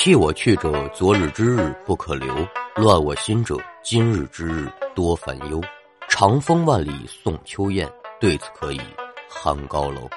[0.00, 2.32] 弃我去者，昨日之日不可留；
[2.76, 5.60] 乱我心者，今日之日多烦忧。
[6.08, 7.90] 长风万里送秋雁，
[8.20, 8.80] 对此可以
[9.28, 10.08] 酣高楼。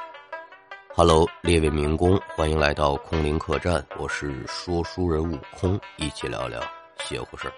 [0.93, 6.61] Hello，列位民工，欢迎来到空灵客栈，我是说书人悟空，一起聊聊
[6.99, 7.53] 邪乎事儿。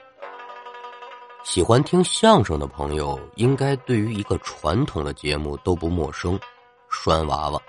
[1.43, 6.39] 喜欢听相声的朋友，应该对于一个传统的节目都不陌生——
[6.89, 7.61] 拴娃娃。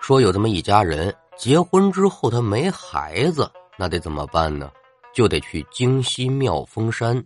[0.00, 4.72] 说有这么一家人，结婚之后他没孩子，那得怎么办呢？
[5.14, 7.24] 就得去京西妙峰山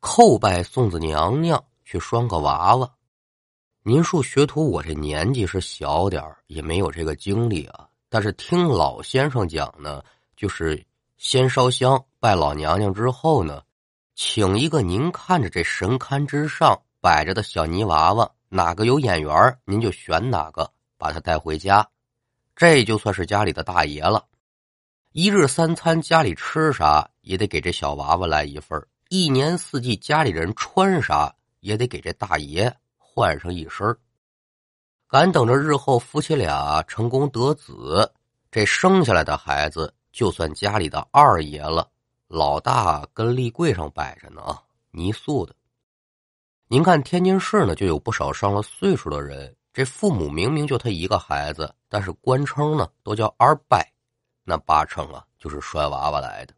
[0.00, 2.90] 叩拜送子娘娘，去拴个娃娃。
[3.82, 7.86] 您说学徒，我这年纪是小点儿，也没有这个精力啊。
[8.08, 10.02] 但是听老先生讲呢，
[10.34, 10.82] 就是
[11.18, 13.62] 先烧香拜老娘娘之后呢。
[14.14, 21.86] 请一个您看着这神龛之上摆着的小泥娃娃，哪个有眼缘您就选哪个，把他带回家，
[22.54, 24.24] 这就算是家里的大爷了。
[25.12, 33.96] 一日三餐家里吃啥也得给这小娃娃来一份一年四季家里人穿啥也得给这大爷换上一身
[35.06, 38.10] 敢等着日后夫妻俩成功得子，
[38.50, 41.90] 这生下来的孩子就算家里的二爷了。
[42.28, 45.54] 老大跟立柜上摆着呢啊，泥塑的。
[46.68, 53.78] 您看天津市呢，就有不少上了岁数的人，这父母明明就他一个孩子，但是官称呢都叫二伯，
[54.44, 56.54] 那八成啊就是拴娃娃来的。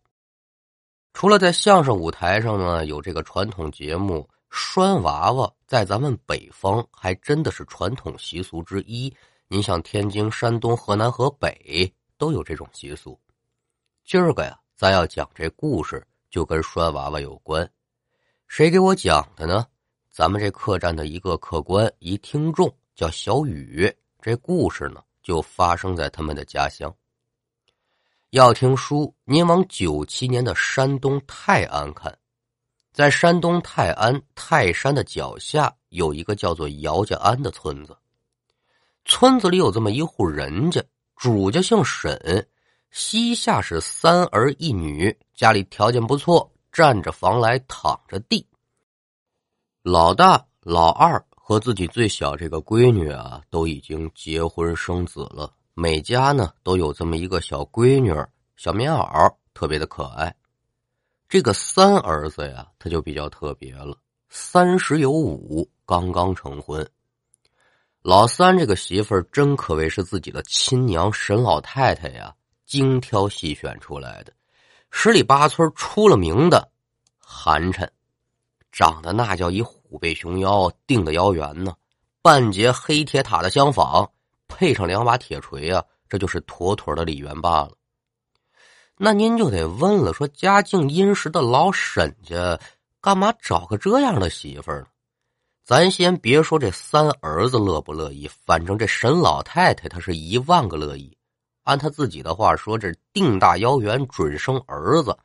[1.13, 9.15] 除了在相声舞台上呢有这个传统节目拴娃娃，在咱们北方还真的是传统习俗之一。
[9.49, 13.19] 您像天津、山东、河南河北都有这种习俗。
[14.05, 14.59] 今儿个呀。
[14.77, 17.71] 咱要讲这故事，就跟拴娃娃有关。
[18.49, 19.65] 谁给我讲的呢？
[20.11, 23.93] 咱们这客栈的一个客官，一听众叫小雨。
[24.21, 26.95] 这故事呢，就发生在他们的家乡。
[28.31, 32.19] 要听书，您往九七年的山东泰安看，
[32.93, 37.97] 在山东泰安泰山的脚下，有一个叫做姚家安的村子。
[39.05, 40.83] 村子里有这么一户人家，
[41.17, 42.49] 主家姓沈。
[42.91, 48.47] 膝下是三儿一女，家里条件不错，占着房来躺着地。
[49.83, 55.53] 老大、老二和自己最小这个闺女啊，都已经结婚生子了。
[55.75, 58.15] 每家呢都有这么一个小闺女，
[58.57, 60.35] 小棉袄，特别的可爱。
[61.29, 63.99] 这个三儿子呀，他就比较特别了，
[64.31, 66.89] 三十有五，刚刚成婚。
[68.01, 72.35] 老三这个媳妇儿真可谓是自己的亲娘沈老太太呀。
[72.65, 74.33] 精挑细选出来的，
[74.91, 76.71] 十里八村出了名的
[77.19, 77.87] 寒碜，
[78.73, 79.61] 长得那叫一
[79.95, 81.73] 虎背熊腰，定的腰圆呢，
[82.21, 84.11] 半截黑铁塔的相仿，
[84.49, 87.71] 配上两把铁锤啊，这就是妥妥的李元霸了。
[88.97, 92.59] 那您就得问了，说家境殷实的老沈家，
[93.01, 94.87] 干嘛找个这样的媳妇儿呢？
[95.65, 101.17] 咱先别说这三儿子乐不乐意，反正这沈老太太她是一万个乐意。
[101.63, 105.17] 按他自己的话说，这定大腰圆准生儿子，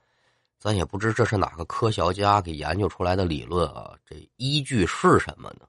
[0.60, 3.94] 咱也不知这是哪个科学家给研究出来的理论啊？
[4.06, 5.66] 这依据是什么呢？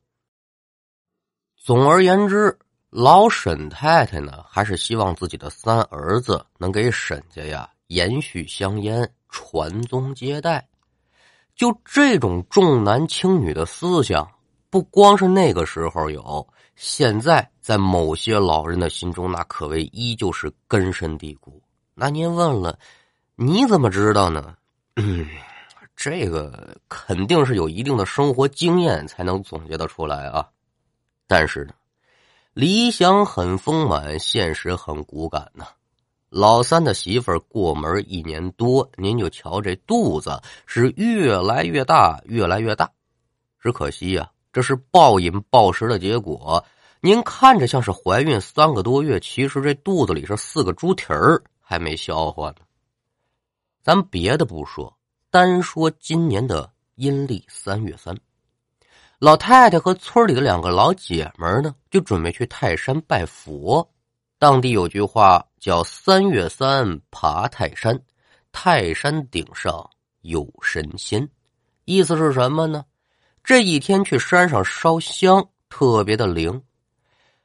[1.57, 2.59] 总而言之，
[2.91, 10.67] 老沈太太呢，还是希望自己的三儿子能给沈家呀延续香烟、传宗接代。
[11.55, 14.29] 就这种重男轻女的思想，
[14.71, 16.45] 不光是那个时候有。
[16.75, 21.63] 现在在某些老人的心中，那可谓依旧是根深蒂固。
[21.95, 22.79] 那您问了，
[23.37, 24.57] 你怎么知道呢？
[25.03, 25.27] 嗯，
[25.97, 30.47] 这个肯定是有一定的生活经验才能总结得出来啊。
[31.27, 31.73] 但是呢，
[32.53, 35.65] 理想很丰满，现实很骨感呐。
[36.29, 42.91] 老三的媳妇儿过门一年多，您就瞧这肚子是越来越大，越来越大。
[43.59, 44.31] 只可惜呀。
[44.53, 46.65] 这是暴饮暴食的结果。
[47.01, 52.57] 您看着像是怀孕三个多月，其实这肚子里是四个猪蹄儿还没消化呢。
[53.83, 54.95] 咱别的不说，
[55.31, 58.15] 单说今年的阴历三月三，
[59.19, 63.91] 老太太和村里的两个老姐们呢，就准备去泰山拜佛。
[64.39, 67.99] 当地有句话叫“三月三爬泰山，
[68.53, 69.89] 泰山顶上
[70.23, 71.29] 有神仙”，
[71.85, 72.85] 意思是什么呢？
[73.43, 76.63] 这一天去山上烧香，特别的灵。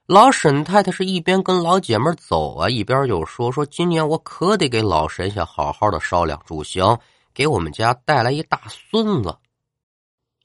[0.07, 6.99] 老沈太太是一边跟老姐们走啊，一边就说：“说今年我可得给老神仙好好的烧两炷香，
[7.33, 9.35] 给我们家带来一大孙子。”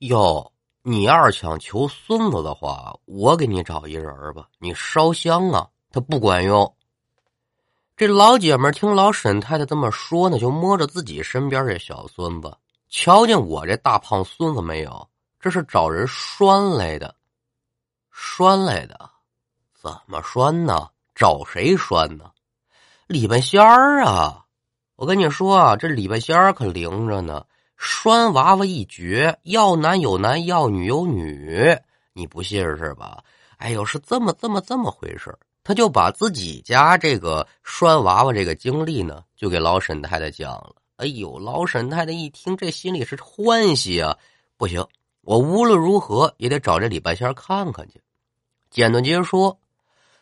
[0.01, 4.49] 哟，你要是想求孙子的话，我给你找一人吧。
[4.59, 6.75] 你烧香啊，他不管用。
[7.99, 12.57] 这老姐们听老沈太太这么说呢，就摸着自己身边这小孙子，
[12.89, 15.07] 瞧见我这大胖孙子没有？
[15.39, 17.15] 这是找人拴来的，
[18.11, 19.10] 拴来的，
[19.81, 20.91] 怎么拴呢？
[21.15, 22.33] 找谁拴呢？
[23.07, 24.45] 李半仙儿啊！
[24.95, 27.47] 我跟你说啊，这李半仙儿可灵着呢。
[27.79, 31.75] 拴娃娃一绝，要男有男，要女有女。
[32.13, 33.25] 你不信是吧？
[33.57, 35.35] 哎呦，是这么这么这么回事
[35.65, 40.75] 他就把自己家这个拴娃娃这个经历呢，就给老沈太太讲了。
[40.97, 44.19] 哎呦，老沈太太一听，这心里是欢喜啊！
[44.59, 44.87] 不行，
[45.23, 48.03] 我无论如何也得找这李半仙看看去。
[48.71, 49.59] 简短截说，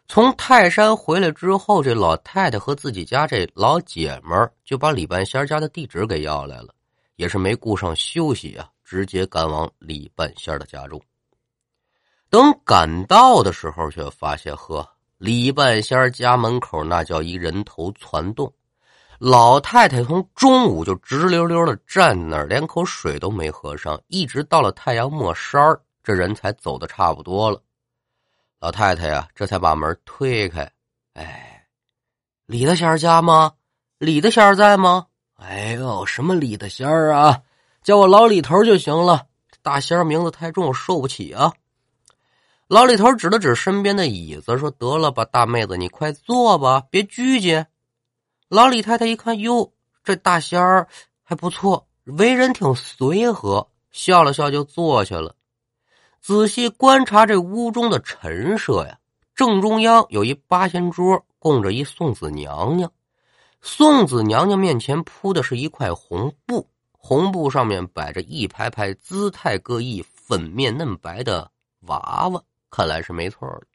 [0.09, 6.69] 从泰山回来之后，这老太太和自己家这老姐们就把李半仙家的地址给要来了。
[7.17, 10.99] 也是没顾上休息啊，直接赶往李半仙的家中。
[12.31, 14.89] 等赶到的时候，却发现呵，
[15.19, 18.51] 李半仙家门口那叫一人头攒动。
[19.19, 25.61] 老太太从中午就直溜溜的站那儿，连口水都没喝上，一直到了太阳没山
[26.03, 27.61] 这人才走的差不多了。
[28.61, 30.69] 老太太呀，这才把门推开。
[31.15, 31.65] 哎，
[32.47, 33.53] 李大仙家吗？
[33.99, 35.07] 李大仙在吗？
[35.37, 37.43] 哎呦，什么李大仙儿啊，
[37.85, 39.27] 叫我老李头就行了。
[39.63, 41.53] 大仙儿名字太重，我受不起啊。
[42.67, 47.65] 老李头指了指身边的椅子，说：“得了吧，大妹子，你快坐吧，别拘谨。”
[48.51, 49.73] 老李太太一看，哟，
[50.03, 50.89] 这大仙儿
[51.23, 55.35] 还不错，为人挺随和，笑了笑就坐下了。
[56.21, 58.99] 仔细观察这屋中的陈设呀，
[59.35, 62.93] 正中央有一八仙桌，供着一送子娘娘。
[63.61, 71.51] 送子娘娘面前铺的是一块红布，红布上面摆着一排排姿态各异、粉面嫩白的
[71.83, 73.67] 娃娃，看来是没错的。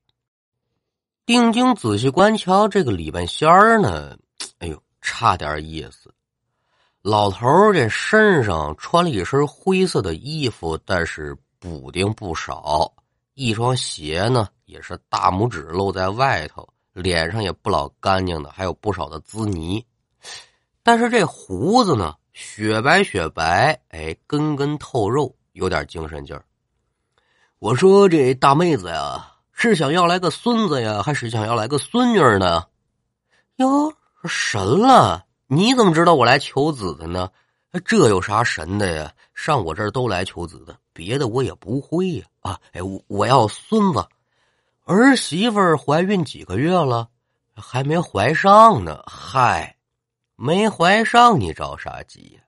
[1.26, 4.18] 定睛仔细观瞧，这个李半仙儿呢，
[4.60, 6.14] 哎呦，差点意思。
[7.02, 12.92] 老头儿这身上穿了一身灰色的衣服，但是补丁不少，
[13.36, 16.68] 一双鞋呢也是大拇指露在外头。
[16.92, 19.84] 脸上也不老干净的，还有不少的滋泥，
[20.84, 26.44] 但是这胡子呢，雪白雪白，哎，根根透肉，有点精神劲儿。
[27.60, 32.68] 我说这大妹子呀，是想要来个孙子呀，还是想要来个孙女呢？
[33.56, 33.94] 哟，
[34.26, 35.26] 神了！
[35.48, 37.32] 你怎么知道我来求子的呢？
[37.82, 39.12] 这有啥神的呀？
[39.34, 42.26] 上我这儿都来求子的，别的我也不会呀。
[42.42, 44.06] 啊，哎，我我要孙子。
[44.86, 47.08] 儿媳妇怀孕几个月了，
[47.56, 49.02] 还没怀上呢。
[49.08, 49.76] 嗨，
[50.36, 52.42] 没怀上你着啥急呀？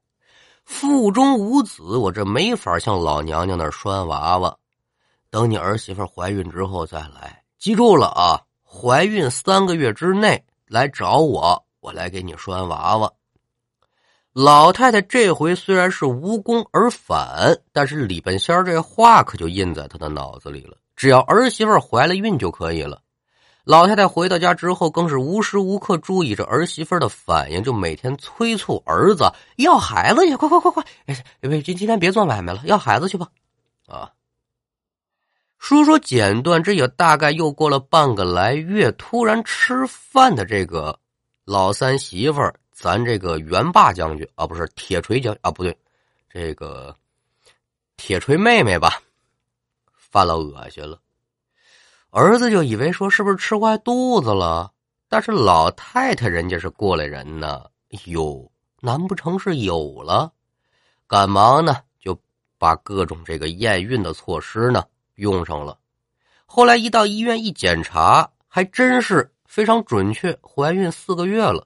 [0.63, 4.56] 腹中无子，我这没法向老娘娘那拴娃娃。
[5.30, 8.42] 等你儿媳妇怀孕之后再来，记住了啊！
[8.63, 13.12] 怀孕三个月之内来找我，我来给你拴娃娃。
[14.36, 20.76] 老太太这回虽然是无功而返，但是李半仙这话可就印在他的脑子里了。
[20.94, 23.02] 只要儿媳妇怀了孕就可以了。
[23.64, 30.84] 老太太回到家之后，更是无时无刻注意着儿媳妇的反应，就每天催促儿子要孩子去，快快快快！
[31.06, 33.30] 哎，别今今天别做买卖了，要孩子去吧。
[33.88, 34.12] 啊，
[35.58, 41.00] 说说简短，这也大概又过了半个来月，突然吃饭的这个
[41.45, 45.76] 老三媳妇儿，咱这个元霸将军啊，不是铁锤将啊，不对，
[46.30, 46.94] 这个
[47.96, 49.02] 铁锤妹妹吧。
[49.94, 51.00] 犯了恶心了，
[52.10, 54.74] 儿子就以为说是不是吃坏肚子了？
[55.08, 57.66] 但是老太太人家是过来人呢，
[58.08, 58.52] 哟，
[58.82, 60.32] 难不成是有了？
[61.08, 62.18] 赶忙呢就
[62.58, 64.84] 把各种这个验孕的措施呢
[65.16, 65.80] 用上了。
[66.46, 71.66] 后来一到医院一检查，还真是非常准确，怀孕四个月了。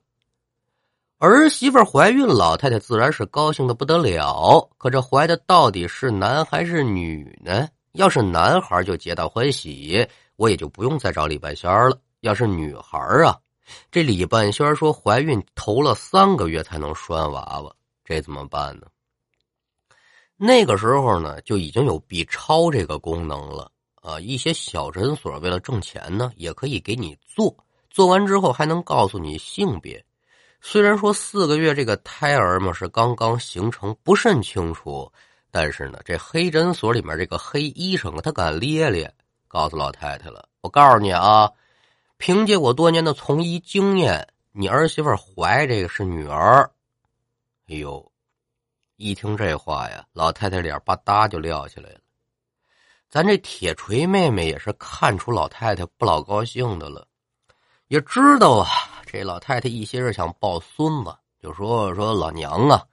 [1.21, 4.69] 儿媳妇怀孕，老太太自然是高兴的不得了。
[4.77, 7.67] 可这怀的到底是男还是女呢？
[7.91, 10.07] 要是男孩就皆大欢喜，
[10.37, 11.99] 我也就不用再找李半仙了。
[12.21, 13.37] 要是女孩啊，
[13.91, 18.87] 这李半仙说怀孕头了三个月才能拴娃娃，这怎么办呢？
[20.37, 24.17] 那个时候呢，就已经有 B 超这个功能了啊！
[24.21, 27.53] 一些小诊所为了挣钱呢，也可以给你做，
[27.89, 30.01] 做完之后还能告诉你性别。
[30.61, 35.11] 虽然说四个月这个胎儿嘛是刚刚形成，不甚清楚。
[35.51, 39.11] 但是呢，这黑诊所里面这个黑医生他敢咧咧，
[39.47, 40.47] 告诉老太太了。
[40.61, 41.49] 我告诉你啊，
[42.17, 46.69] 凭借我多年的从医经验，你儿媳妇怀这个是女儿。
[47.67, 48.11] 哎呦，
[48.97, 51.99] 一听这话呀，老太太脸吧嗒就撂下来了。
[53.09, 57.07] 咱这铁锤妹妹也是看出老太太不老高兴的了，
[57.87, 58.67] 也知道啊，
[59.11, 61.11] 这老太太一心是想抱孙子，
[61.41, 62.85] 就说说老娘啊，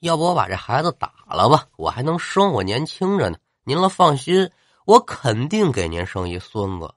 [0.00, 3.38] 要不我把这孩子打了吧，我还能生，我年轻着呢。
[3.62, 4.50] 您了放心，
[4.84, 6.92] 我肯定给您生一孙子。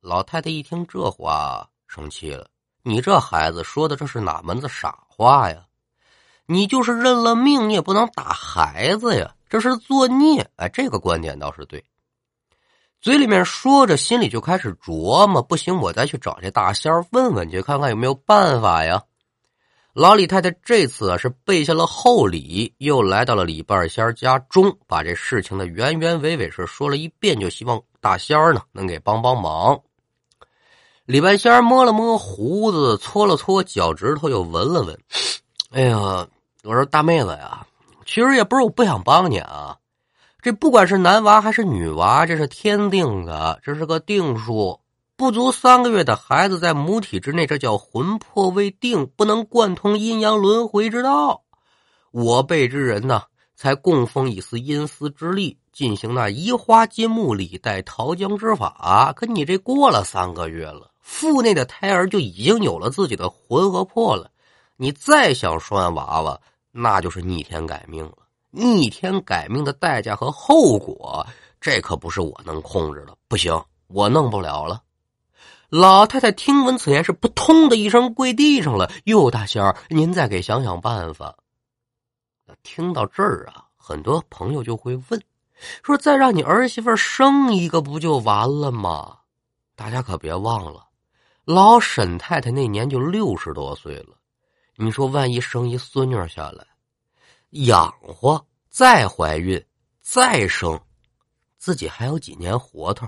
[0.00, 2.46] 老太太一听这话，生气了。
[2.84, 5.64] 你这孩子说的这是哪门子傻话呀？
[6.46, 10.48] 你就是认了命，你也不能打孩子呀，这是作孽。
[10.54, 11.84] 哎，这个观点倒是对。
[13.04, 19.02] 嘴里面说着，心里就开始琢磨：不行，我再去找这大仙儿问问去，看看有没有办法呀。
[19.92, 29.78] 老李太太这次啊是备下了厚礼，又来到了李半仙家中，把这事情的原原委委是说了一遍，就希望大仙儿呢能给帮帮忙。
[31.04, 34.98] 李半仙摸了摸胡子，搓了搓脚趾头，又闻了闻。
[35.72, 36.26] 哎呀，
[36.62, 37.66] 我说大妹子呀，
[38.06, 39.76] 其实也不是我不想帮你啊。
[40.44, 44.78] 这不管是男娃还是女娃，这是天定的，这是个定数。
[45.16, 51.44] 不足三个月的孩子在母体之内，这叫魂魄未定，不能贯通阴阳轮回之道。
[52.10, 53.22] 我辈之人呢，
[53.56, 55.56] 才供奉一丝阴司之力。
[55.72, 64.30] 进行那移花接木、李代桃僵之法，可你这过了三个月了，腹内的胎儿就已经有了自己的魂和魄了。
[64.76, 66.38] 你再想生完娃娃，
[66.70, 68.18] 那就是逆天改命了。
[68.54, 71.26] 逆天改命的代价和后果，
[71.60, 73.16] 这可不是我能控制的。
[73.26, 74.80] 不行，我弄不了了。
[75.68, 78.90] 老太太听闻此言，是扑通的一声跪地上了。
[79.04, 81.36] 哟，大仙儿，您再给想想办法。
[82.62, 85.20] 听到这儿啊，很多朋友就会问。
[85.82, 89.18] 说再让你儿媳妇生一个不就完了吗？
[89.74, 90.86] 大家可别忘了，
[91.44, 94.16] 老沈太太那年就六十多岁了。
[94.76, 96.64] 你说万一生一孙女下来，
[97.54, 99.64] 养活再怀孕
[100.00, 100.78] 再生，
[101.56, 103.06] 自己还有几年活头？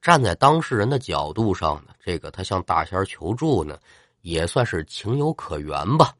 [0.00, 3.76] 站在当事人的角度上呢，这个他向大仙求助呢，
[4.20, 6.14] 也算是情有可原吧。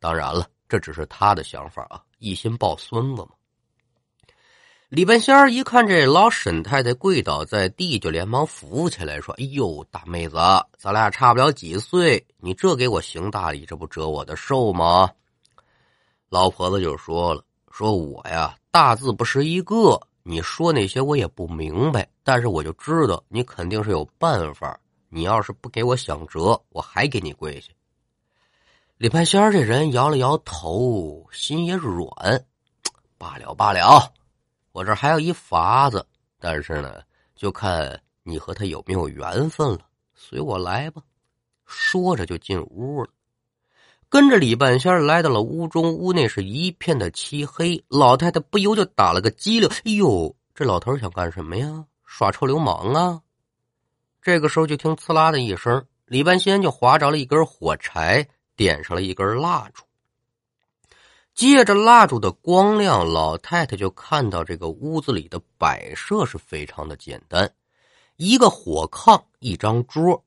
[0.00, 3.28] 当然了，这只是他的想法啊，一心抱孙子嘛。
[4.88, 10.36] 李半仙一看这老沈太太跪倒在地，就连忙扶起来，说：“哎呦，大妹子，
[10.76, 15.10] 咱俩差不了几岁，你这给我行大礼，这不折我的寿吗？”
[16.34, 24.76] 老婆子就说了：“说我呀，大字不识一个，你说那些我也不明白，但是我就知道你肯定是有办法。
[25.08, 27.70] 你要是不给我想辙，我还给你跪下。”
[28.98, 32.44] 李半仙这人摇了摇头，心也软，
[33.16, 34.12] 罢了罢了。
[34.72, 36.04] 我这还有一法子，
[36.40, 37.00] 但是呢，
[37.36, 39.82] 就看你和他有没有缘分了。
[40.16, 41.00] 随我来吧。
[41.64, 43.08] 说着就进屋了，
[44.14, 45.92] 跟着李半仙来到了屋中。
[45.92, 49.68] 屋内是一片的漆黑，老太太不由就打了个激灵。
[49.84, 51.84] 哎呦，这老头想干什么呀？
[52.04, 53.20] 耍臭流氓啊！
[54.22, 59.82] 这个时候就听呲啦的一声，李半仙就划着了一根火柴，点上了一根蜡烛。
[61.34, 67.52] 借着蜡烛的光亮，老太太就看到这个屋子里的摆设是非常的简单：
[68.14, 70.24] 一个火炕，一张桌，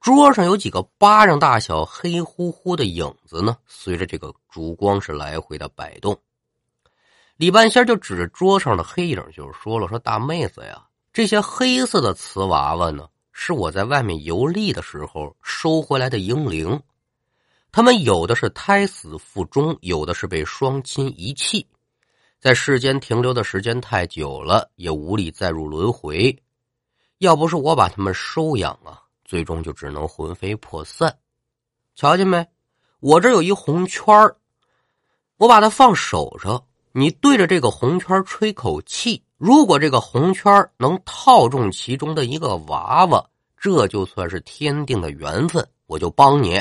[0.00, 6.18] 桌上有几个巴掌大小、黑乎乎的影子呢，随着这个烛光是来回的摆动。
[7.36, 16.80] 李半仙就指着桌上的黑影，就是说了：“说大妹子呀，这些黑色的瓷娃娃呢，是我在外面游历的时候收回来的婴灵。”
[17.72, 21.66] 他们有的是胎死腹中，有的是被双亲遗弃，
[22.40, 26.36] 在世间停留的时间太久了，也无力再入轮回。
[27.18, 28.99] 要不是我把他们收养啊，
[29.30, 31.16] 最终就只能魂飞魄散。
[31.94, 32.44] 瞧见没？
[32.98, 34.12] 我这有一红圈
[35.36, 43.24] 我把它放手上，你对着这个红圈吹口气，如果这个红圈能套中其中的一个娃娃，
[43.56, 46.60] 这就算是天定的缘分，我就帮你。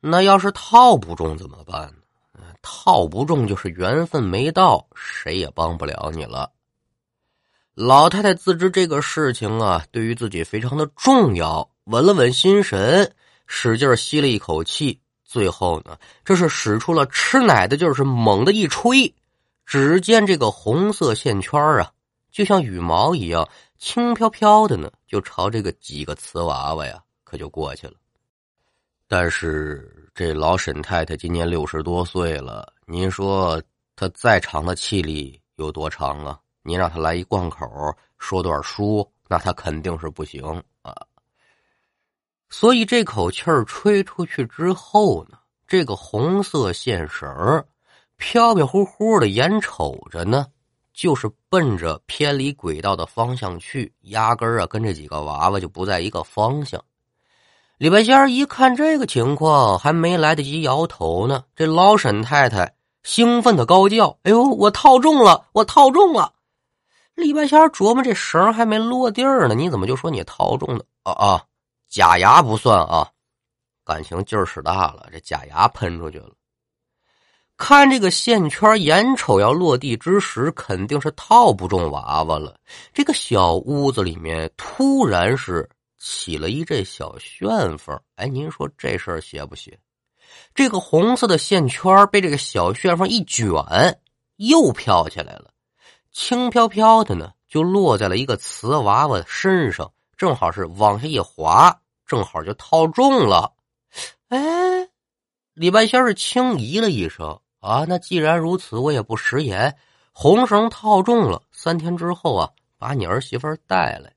[0.00, 1.86] 那要是套不中怎么办
[2.32, 2.40] 呢？
[2.60, 6.50] 套不中就是缘分没到，谁也帮不了你了。
[7.76, 13.14] 老太太自知这个事情啊，对于自己非常的重要，稳了稳心神，
[13.46, 19.14] 使劲吸了一口气，最后呢，这是使出了吃奶的劲儿，是猛的一吹，
[19.66, 21.92] 只见这个红色线圈啊，
[22.32, 27.92] 就像羽毛一样轻飘飘的呢，就朝这个几个瓷娃娃呀，可就过去了。
[29.06, 33.62] 但是这老沈太太今年六十多岁了，您说
[33.94, 36.40] 她再长的气力有多长啊？
[36.66, 37.64] 您让他来一贯口
[38.18, 40.42] 说段书，那他肯定是不行
[40.82, 40.92] 啊。
[42.48, 47.64] 所以这口气儿吹出去之后呢，这个红色线绳
[48.16, 50.46] 飘飘忽忽的，眼瞅着呢，
[50.92, 56.82] 就是奔着偏离轨道的方向去，压根儿啊跟这几个娃娃就不在一个方向。
[57.78, 66.32] 李半仙一看这个情况，还没来得及摇头呢，这老沈太太兴奋的高叫：“哎呦，我套中了，我套中了！”
[67.16, 70.84] 李半仙琢磨，这绳还没落地儿呢，你怎么就说你套中了？
[71.02, 71.44] 啊啊，
[71.88, 73.10] 假牙不算啊，
[73.84, 76.30] 感情劲儿使大了，这假牙喷出去了。
[77.56, 82.60] 看这个线圈，眼瞅要落地之时，肯定是套不中娃娃了。
[82.92, 85.66] 这个小屋子里面突然是
[85.98, 87.98] 起了一阵小旋风。
[88.16, 89.78] 哎，您说这事儿邪不邪？
[90.54, 93.54] 这个红色的线圈被这个小旋风一卷，
[94.36, 95.50] 又飘起来了，
[96.16, 103.52] 轻飘飘的呢，就落在了一个瓷娃娃身上，正好是往下一滑，正好就套中了。
[104.28, 104.38] 哎，
[105.52, 107.38] 李半仙是轻咦了一声。
[107.60, 109.76] 啊，那既然如此，我也不食言。
[110.10, 114.10] 红绳套中了，三天之后啊，把你儿媳妇带来，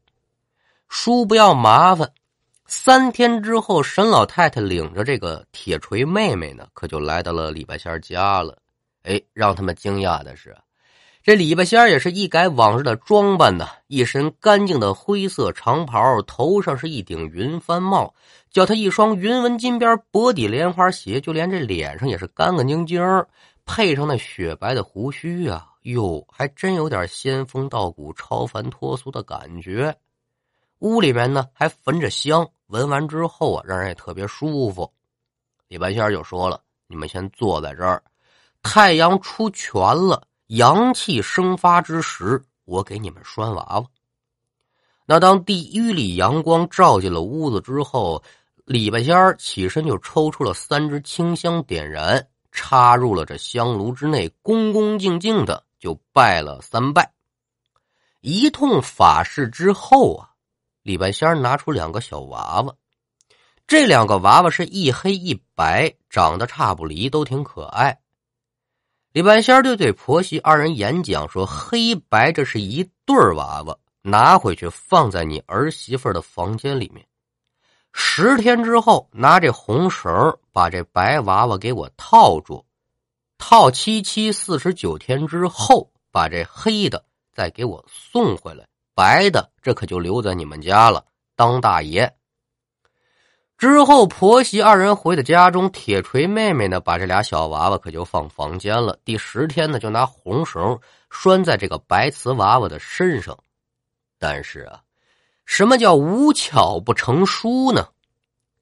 [0.87, 2.09] 叔不要麻烦。
[2.65, 8.57] 三天之后，沈老太太领着这个铁锤妹妹呢，可就来到了李半仙家了。
[9.03, 10.55] 哎，让他们惊讶的是，
[11.21, 18.13] 这李八仙也是一改往日的装扮呢，一身干净的灰色长袍，头上是一顶云帆帽，
[18.49, 23.03] 叫他一双云纹金边薄底莲花鞋，就连这脸上也是干干净净
[23.65, 29.95] 配上那雪白的胡须啊，哟，还真有点仙风道骨、超凡脱俗的感觉。
[30.79, 34.89] 屋里面呢还焚着香，闻完之后啊，让人也特别舒服。
[35.67, 38.01] 李半仙就说了：“你们先坐在这儿，
[38.63, 43.85] 太阳出全了，阳气生发之时，我给你们拴娃娃。”
[45.05, 48.21] 那当第一缕阳光照进了屋子之后，
[48.65, 52.27] 李半仙儿起身就抽出了三支清香，点燃。
[52.51, 57.13] 插入了这香炉之内，恭恭敬敬的就拜了三拜。
[58.21, 60.31] 一通法事之后啊，
[60.81, 62.75] 李半仙儿拿出两个小娃娃，
[63.67, 67.99] 这两个娃娃是一黑一白，长得差不离，都挺可爱。
[69.11, 77.03] 李半仙就对婆媳二人演讲说：“黑白这是一对娃娃，拿回去放在你儿媳妇的房间里面。”
[77.91, 82.63] 十天之后，拿这红绳把这白娃娃给我套住，
[83.39, 91.03] 套七七四十九天之后，把这黑的再给我送回来，白的这可就留在你们家了，
[91.35, 92.15] 当大爷。
[93.59, 98.97] 之后，婆媳二人回到家中，铁锤妹妹呢，把这俩小娃娃可就放房间了。
[99.03, 103.37] 第十天呢，就拿红绳拴在这个白瓷娃娃的身上，
[104.17, 104.79] 但是啊。
[105.45, 107.85] 什么叫无巧不成书呢？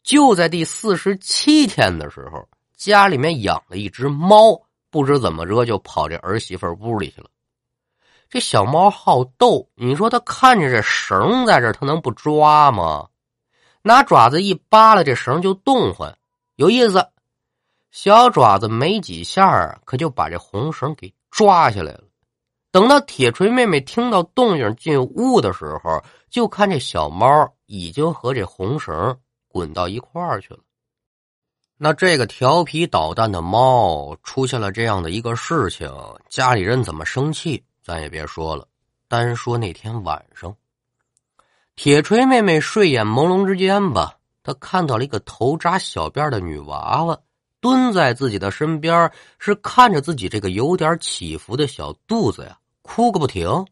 [0.02, 2.44] 就在第四十七天的时候，
[2.76, 7.30] 家里面养了一只猫，不知怎么着就跑这儿媳妇屋里去了。
[8.32, 13.08] 这小猫好逗，你说它看着这绳在这，它能不抓吗？
[13.88, 16.16] 拿爪子一扒拉，这绳就动唤，
[16.58, 17.08] 有意思。
[17.90, 22.04] 小爪子没几下，可就把这红绳给抓下来了。
[22.70, 30.60] 等到铁锤妹妹听到动静进屋的时候，就看这小猫已经和这红绳滚到一块儿去了。
[31.78, 35.90] 那这个调皮捣蛋的猫出现了这样的一个事情，
[36.28, 38.68] 家里人怎么生气，咱也别说了。
[39.08, 40.54] 单说那天晚上，
[41.78, 47.18] 铁锤妹妹睡眼朦胧之间吧，她看到了一个头扎小辫的女娃娃。
[47.60, 53.64] 蹲在自己的身边，是看着自己这个有点起伏的小肚子呀，哭个不停。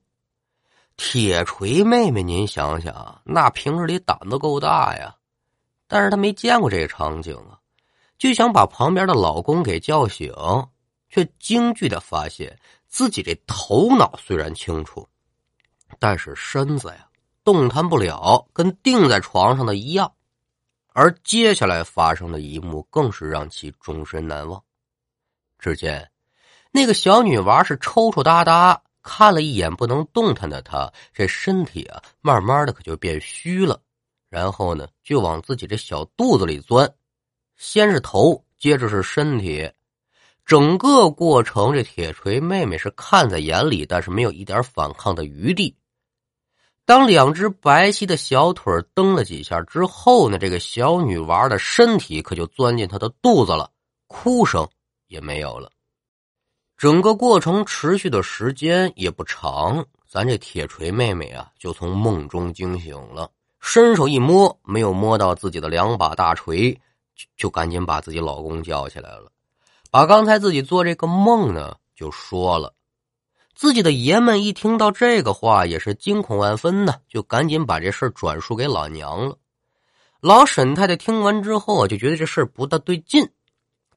[0.98, 5.16] 铁锤妹妹，您想想，那平日里胆子够大呀，
[5.88, 7.58] 但是她没见过这个场景啊，
[8.20, 10.32] 就想把旁边的老公给叫醒，
[11.10, 12.56] 却惊惧的发现
[12.88, 15.08] 自己这头脑虽然清楚，
[15.98, 17.08] 但是身子呀
[17.46, 20.12] 动弹不了，跟钉在床上的一样。
[20.94, 24.62] 而接下来发生的一幕更是让其终身难忘。
[25.60, 26.10] 只见
[26.72, 33.80] 那个小女娃是抽抽搭搭看了一眼不能动弹的她，这身体啊慢慢的可就变虚了，
[34.30, 36.92] 然后呢就往自己这小肚子里钻，
[37.56, 39.72] 先是头，接着是身体，
[40.46, 45.78] 整个过程这铁锤妹妹是看在眼里，但是没有一点反抗的余地。
[46.86, 53.72] 当两只白皙的小腿蹬了几下之后呢，这个小女娃的身体可就钻进她的肚子了，
[54.06, 54.68] 哭声
[55.08, 55.72] 也没有了。
[56.78, 66.72] 整个过程持续的时间也不长，咱这铁锤妹妹啊就从梦中惊醒了，伸手一摸，没有摸到自己的两把大锤，
[67.16, 69.32] 就就赶紧把自己老公叫起来了，
[69.90, 72.75] 把刚才自己做这个梦呢就说了。
[73.56, 79.38] 自己的爷们一听到这个话，也是惊恐万分呢，就赶紧把这事转述给老娘了。
[80.20, 83.30] 老沈太太听完之后啊，就觉得这事不大对劲，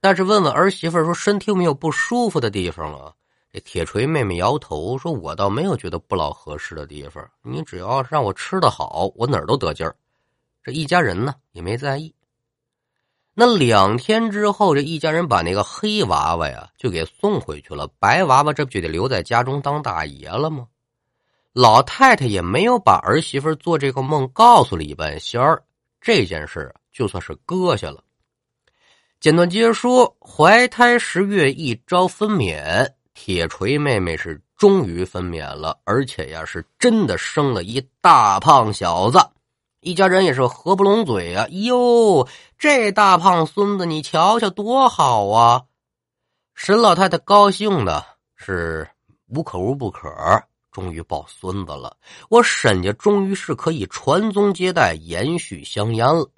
[0.00, 3.12] 但是问问儿媳妇说身体有没有不舒服的地方啊？
[3.52, 9.96] 这铁锤妹妹摇头说：“我倒没有觉得不老合适的地方，你只要让我吃的好，我哪儿都得劲儿。”
[10.62, 12.14] 这一家人呢也没在意。
[13.40, 20.66] 那两天之后，这一家人把那个黑娃娃呀就给送回去了，白娃娃这不就得留在家中当大爷了吗？
[21.52, 25.62] 老太太也没有把儿媳妇做这个梦告诉李半仙儿，
[26.00, 28.02] 这件事就算是搁下了。
[29.20, 39.20] 简短接说，怀胎十月一朝分娩，铁锤妹妹是终于分娩了，而且呀是真的生了一大胖小子。
[39.80, 41.46] 一家人也是合不拢嘴啊！
[41.50, 42.26] 哟，
[42.58, 45.62] 这大胖孙子，你瞧瞧多好啊！
[46.54, 48.88] 沈老太太高兴的是
[49.28, 50.10] 无可无不可，
[50.72, 51.96] 终于抱孙子了。
[52.28, 56.28] 我沈家终于是可以传宗接代、延续香烟了。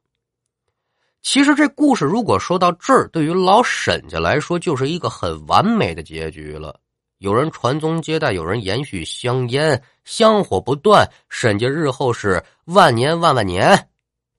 [1.22, 6.78] 其实这故事如果说到这儿，对于老沈家来说，就是一个很完美的结局了。
[7.18, 13.88] 有人传宗接代，有人延续香烟，香火不断，沈家日后是万年万万年，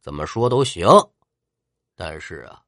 [0.01, 0.87] 怎么说都行。
[1.95, 2.61] 但是啊，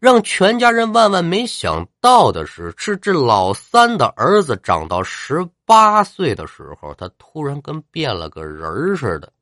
[0.00, 9.32] 让全家人万万没想到的是，是这老三的儿子长到十八岁的时候，他突然跟变了个人似的。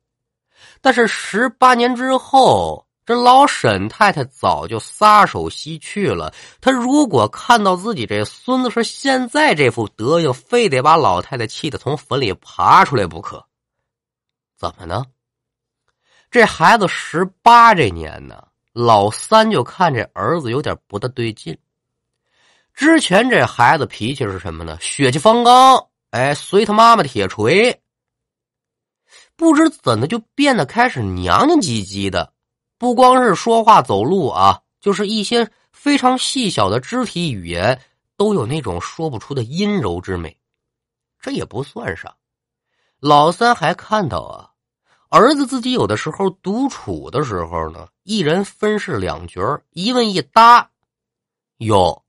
[0.81, 2.85] 但是十八年之后。
[3.05, 6.33] 这老沈太太早就撒手西去了。
[6.61, 13.45] 他如果看到自己这孙子是现在这副德行，非得把老太太气得从坟里爬出来不可。
[14.55, 15.03] 怎么呢？
[16.33, 21.55] 这孩子十八这年呢，老三就看这儿子有点不大对劲。
[22.73, 24.75] 之前这孩子脾气是什么呢？
[24.81, 27.79] 血气方刚，哎，随他妈妈铁锤。
[29.35, 32.33] 不知怎的就变得开始娘娘唧唧的。
[32.79, 37.79] 不光是说话走路啊，就是一些非常细小的肢体语言，
[38.17, 40.35] 都有那种说不出的阴柔之美。
[41.21, 42.15] 这也不算啥，
[42.99, 44.49] 老三还看到啊，
[45.13, 50.71] 儿子自己有的时候独处的时候呢，一人分饰两角一问一答。
[51.57, 52.03] 哟，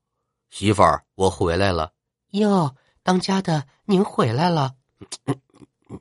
[0.49, 1.91] 媳妇儿，我回来了。
[2.31, 4.73] 哟，当家的您回来了。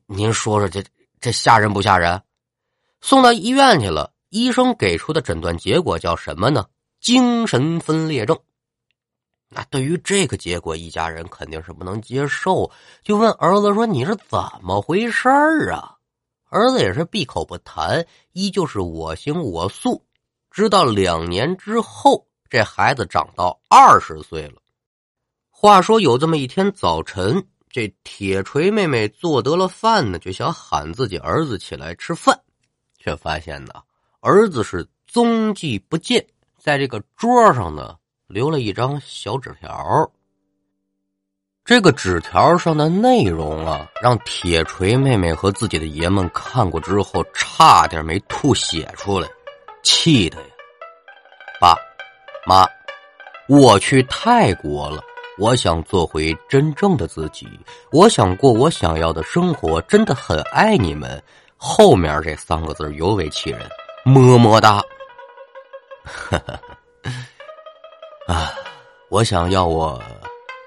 [0.06, 0.82] 您说说这
[1.20, 2.22] 这吓人不吓人？
[3.02, 4.10] 送到医院去了。
[4.30, 6.64] 医生给出的诊断结果叫什么呢？
[7.02, 8.40] 精神分裂症。
[9.50, 12.70] 那对于这个结果，一家人肯定是不能接受，
[13.02, 15.93] 就问儿子说：“你是怎么回事儿啊？”
[16.54, 20.00] 儿子也是闭口不谈，依旧是我行我素。
[20.52, 24.62] 直到两年之后，这孩子长到二十岁了。
[25.50, 32.40] 话说有这么一天早晨，这铁锤妹妹做得了饭呢，就想喊自己儿子起来吃饭，
[33.00, 33.72] 却发现呢。
[34.20, 36.24] 儿子是踪迹不见，
[36.56, 37.96] 在这个桌上呢
[38.28, 40.08] 留了一张小纸条。
[41.64, 49.26] 这个纸条上的内容啊，让铁锤妹妹和自己的爷们看过之后，差点没吐血出来，
[49.82, 50.44] 气的呀！
[51.58, 51.74] 爸
[52.44, 52.68] 妈，
[53.48, 55.02] 我去泰国了，
[55.38, 57.48] 我想做回真正的自己，
[57.90, 61.22] 我想过我想要的生活，真的很爱你们。
[61.56, 63.66] 后面这三个字尤为气人。
[64.04, 64.84] 么么哒，
[68.28, 68.52] 啊！
[69.08, 69.98] 我想要我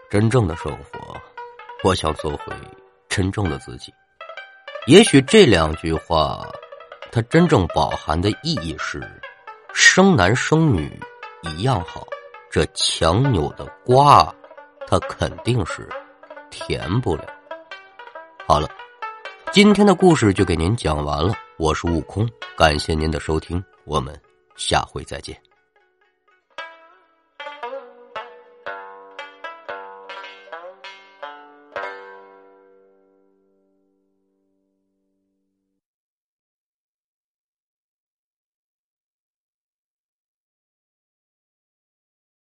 [0.10, 1.20] 真正的生活，
[1.84, 2.54] 我想做回
[3.10, 3.93] 真正的自己。
[4.86, 6.48] 也许这两句话，
[7.12, 9.02] 它真正饱含的意义是：
[9.74, 10.98] 生男生女
[11.43, 12.08] 一样好。
[12.50, 14.34] 这强扭的瓜，
[14.88, 15.88] 它肯定是
[16.50, 17.26] 甜不了。
[18.48, 18.70] 好了，
[19.52, 21.34] 今天的故事就给您讲完了。
[21.58, 24.17] 我是悟空，感谢您的收听，我们
[24.56, 25.38] 下回再见。